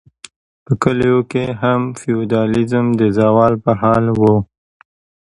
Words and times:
په 0.65 0.73
کلیو 0.83 1.19
کې 1.31 1.43
هم 1.61 1.81
فیوډالیزم 1.99 2.85
د 2.99 3.01
زوال 3.17 3.53
په 3.63 3.71
حال 3.81 4.05
و. 4.19 4.21